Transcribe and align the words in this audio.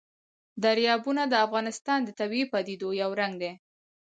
دریابونه 0.63 1.23
د 1.27 1.33
افغانستان 1.45 1.99
د 2.03 2.09
طبیعي 2.19 2.45
پدیدو 2.53 2.89
یو 3.01 3.11
رنګ 3.21 3.33
دی. 3.41 3.51